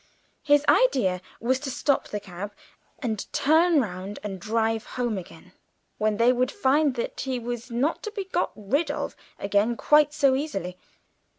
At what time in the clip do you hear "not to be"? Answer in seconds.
7.69-8.23